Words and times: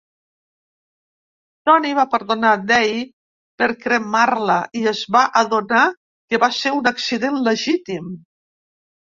Toni 1.69 1.91
va 1.99 2.05
perdonar 2.13 2.53
Del 2.71 2.93
per 3.61 3.67
cremar-la 3.83 4.57
i 4.81 4.83
es 4.93 5.03
va 5.17 5.23
adonar 5.43 5.85
que 6.33 6.41
va 6.47 6.51
ser 6.63 6.75
un 6.81 6.91
accident 6.95 7.39
legítim. 7.51 8.11